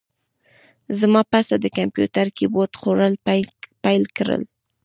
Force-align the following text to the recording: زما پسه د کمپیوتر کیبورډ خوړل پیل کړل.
زما 0.99 1.21
پسه 1.31 1.55
د 1.59 1.65
کمپیوتر 1.77 2.25
کیبورډ 2.37 2.73
خوړل 2.79 3.13
پیل 3.83 4.03
کړل. 4.17 4.43